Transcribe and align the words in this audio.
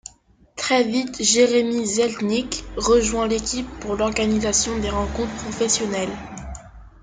Très 0.55 0.83
vite 0.83 1.21
Jérémy 1.23 1.85
Zelnik 1.85 2.63
rejoint 2.75 3.27
l’équipe 3.27 3.69
pour 3.81 3.95
l’organisation 3.95 4.79
des 4.79 4.89
rencontres 4.89 5.35
professionnelles. 5.43 6.17